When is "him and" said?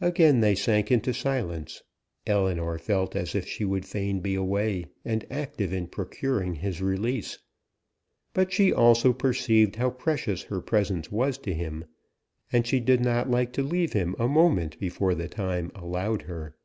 11.54-12.66